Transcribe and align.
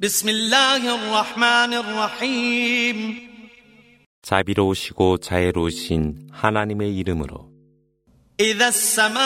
بسم 0.00 0.28
الله 0.28 0.94
الرحمن 0.94 1.74
الرحيم 1.74 3.30
자비로우시고 4.22 5.18
자애로우신 5.18 6.28
하나님의 6.32 6.96
이름으로 6.96 7.54
إذا 8.40 8.68
السماء 8.68 9.24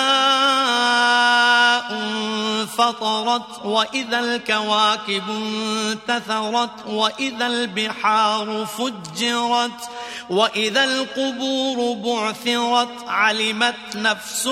انفطرت 1.92 3.64
وإذا 3.64 4.20
الكواكب 4.20 5.22
انتثرت 5.30 6.86
وإذا 6.86 7.46
البحار 7.46 8.66
فجرت 8.66 9.90
وإذا 10.30 10.84
القبور 10.84 11.94
بعثرت 11.94 13.08
علمت 13.08 13.96
نفس 13.96 14.46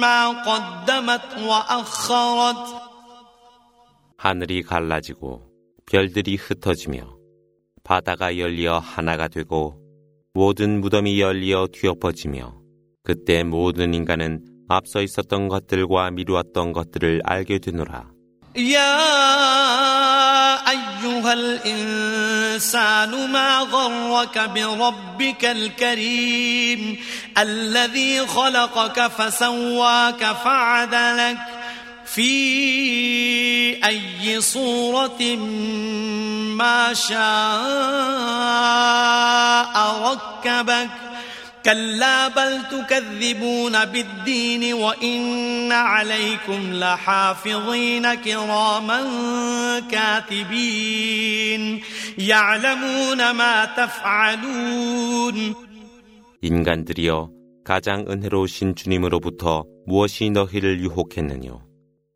ما 0.00 0.28
قدمت 0.28 1.38
وأخرت 1.42 2.79
하늘이 4.20 4.62
갈라지고 4.62 5.42
별들이 5.90 6.36
흩어지며 6.36 7.16
바다가 7.84 8.38
열리어 8.38 8.78
하나가 8.78 9.28
되고 9.28 9.80
모든 10.34 10.80
무덤이 10.80 11.20
열리어 11.20 11.68
뒤엎어지며 11.72 12.60
그때 13.02 13.44
모든 13.44 13.94
인간은 13.94 14.44
앞서 14.68 15.00
있었던 15.00 15.48
것들과 15.48 16.10
미루었던 16.10 16.72
것들을 16.72 17.22
알게 17.24 17.60
되노라. 17.60 18.16
يا 18.56 18.96
أيها 20.68 21.32
الإنسان 21.32 23.10
ما 23.32 23.58
غرك 23.60 24.38
بربك 24.38 25.44
الكريم 25.44 26.98
الذي 27.38 28.26
خلقك 28.26 29.06
فسواك 29.06 30.24
فعدلك 30.24 31.49
في 32.10 33.84
أي 33.84 34.40
صورة 34.40 35.36
ما 36.56 36.94
شاء 36.94 37.16
ركبك 40.12 40.88
كلا 41.64 42.28
بل 42.28 42.62
تكذبون 42.70 43.84
بالدين 43.84 44.74
وإن 44.74 45.72
عليكم 45.72 46.72
لحافظين 46.72 48.14
كراما 48.14 49.00
كاتبين 49.90 51.82
يعلمون 52.18 53.30
ما 53.30 53.64
تفعلون 53.76 55.54
인간들이여 56.42 57.30
가장 57.64 58.04
은혜로우신 58.08 58.76
주님으로부터 58.76 59.64
무엇이 59.86 60.30
너희를 60.30 60.80
유혹했느뇨? 60.80 61.66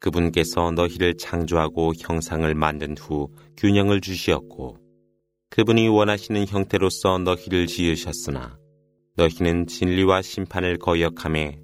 그분께서 0.06 0.70
너희를 0.70 1.18
창조하고 1.18 1.94
형상을 1.98 2.54
만든 2.54 2.96
후 2.96 3.30
균형을 3.58 4.02
주시었고 4.02 4.78
그분이 5.50 5.88
원하시는 5.88 6.46
형태로서 6.46 7.18
너희를 7.20 7.66
지으셨으나 7.66 8.56
너희는 9.16 9.66
진리와 9.66 10.22
심판을 10.22 10.78
거역함에 10.78 11.60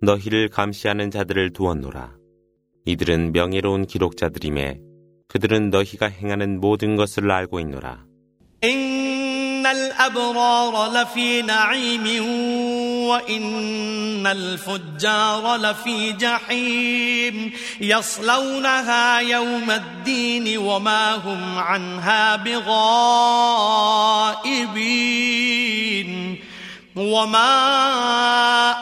너희를 0.00 0.48
감시하는 0.48 1.10
자들을 1.10 1.50
두었노라. 1.50 2.14
이들은 2.84 3.32
명예로운 3.32 3.86
기록자들임에 3.86 4.80
그들은 5.26 5.70
너희가 5.70 6.06
행하는 6.06 6.60
모든 6.60 6.94
것을 6.94 7.28
알고 7.30 7.58
있노라. 7.58 8.04
وإن 13.08 14.26
الفجار 14.26 15.56
لفي 15.56 16.12
جحيم 16.12 17.52
يصلونها 17.80 19.18
يوم 19.18 19.70
الدين 19.70 20.58
وما 20.58 21.14
هم 21.14 21.58
عنها 21.58 22.36
بغائبين. 22.36 23.32
وما 26.97 27.53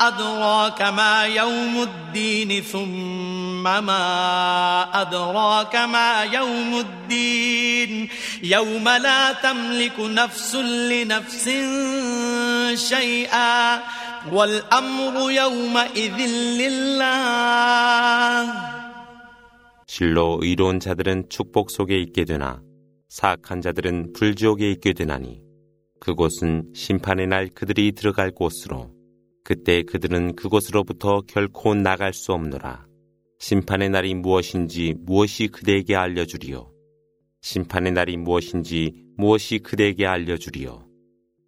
أدراك 0.08 0.82
ما 0.82 1.26
يوم 1.26 1.84
الدين 1.84 2.64
ثم 2.64 3.64
ما 3.64 5.02
أدراك 5.02 5.76
ما 5.76 6.24
يوم 6.24 6.80
الدين 6.80 8.10
يوم 8.44 8.90
لا 8.90 9.34
تملك 9.34 10.00
نفس 10.00 10.56
لنفس 10.56 11.50
شيئا 12.90 13.82
والأمر 14.32 15.32
يومئذ 15.32 16.18
لله 16.60 17.96
실로 19.88 20.40
의로운 20.42 20.80
자들은 20.80 21.30
축복 21.30 21.70
속에 21.70 21.98
있게 22.00 22.26
되나 22.26 22.62
사악한 23.08 23.62
자들은 23.62 24.14
불지옥에 24.14 24.70
있게 24.72 24.94
되나니 24.94 25.42
그곳은 26.01 26.73
심판의 26.75 27.27
날 27.27 27.49
그들이 27.49 27.93
들어갈 27.93 28.31
곳으로 28.31 28.91
그때 29.45 29.83
그들은 29.83 30.35
그곳으로부터 30.35 31.21
결코 31.27 31.75
나갈 31.75 32.13
수 32.13 32.33
없노라. 32.33 32.87
심판의 33.39 33.91
날이 33.91 34.15
무엇인지 34.15 34.95
무엇이 35.01 35.49
그대에게 35.49 35.97
알려주리요. 35.97 36.71
심판의 37.43 37.93
날이 37.93 38.17
무엇인지 38.17 38.93
무엇이 39.17 39.59
그대에게 39.59 40.07
알려주리요. 40.07 40.87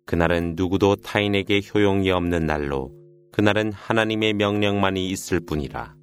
그날은 0.04 0.54
누구도 0.56 0.96
타인에게 0.96 1.62
효용이 1.72 2.10
없는 2.10 2.46
날로 2.46 2.92
그날은 3.30 3.72
하나님의 3.72 4.34
명령만이 4.34 5.08
있을 5.10 5.40
뿐이라. 5.40 5.94